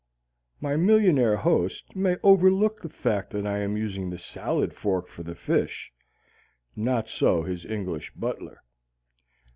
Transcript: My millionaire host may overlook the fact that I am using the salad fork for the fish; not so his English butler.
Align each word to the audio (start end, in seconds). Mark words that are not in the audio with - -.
My 0.59 0.77
millionaire 0.77 1.37
host 1.37 1.95
may 1.95 2.17
overlook 2.23 2.81
the 2.81 2.89
fact 2.89 3.29
that 3.33 3.45
I 3.45 3.59
am 3.59 3.77
using 3.77 4.09
the 4.09 4.17
salad 4.17 4.73
fork 4.73 5.09
for 5.09 5.21
the 5.21 5.35
fish; 5.35 5.91
not 6.75 7.07
so 7.07 7.43
his 7.43 7.65
English 7.67 8.11
butler. 8.15 8.63